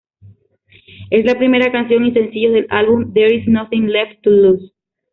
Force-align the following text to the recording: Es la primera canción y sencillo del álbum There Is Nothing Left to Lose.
Es 1.11 1.25
la 1.25 1.37
primera 1.37 1.71
canción 1.71 2.03
y 2.07 2.11
sencillo 2.11 2.51
del 2.53 2.65
álbum 2.71 3.13
There 3.13 3.35
Is 3.35 3.47
Nothing 3.47 3.85
Left 3.89 4.23
to 4.23 4.31
Lose. 4.31 4.73